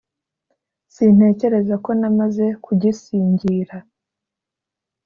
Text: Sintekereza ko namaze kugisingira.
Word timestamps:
Sintekereza 0.93 1.75
ko 1.83 1.89
namaze 1.99 2.45
kugisingira. 2.65 3.75